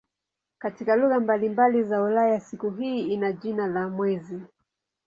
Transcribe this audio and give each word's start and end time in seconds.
Katika 0.59 0.95
lugha 0.95 1.19
mbalimbali 1.19 1.83
za 1.83 2.03
Ulaya 2.03 2.39
siku 2.39 2.69
hii 2.69 3.03
ina 3.13 3.31
jina 3.33 3.67
la 3.67 3.89
"mwezi". 3.89 4.41